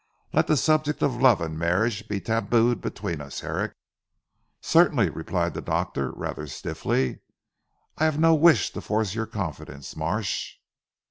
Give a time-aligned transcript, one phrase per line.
[0.33, 3.73] Let the subject of love and marriage be tabooed between us Herrick."
[4.59, 7.19] "Certainly!" replied the doctor rather stiffly,
[7.99, 10.55] "I have no wish to force your confidence Marsh."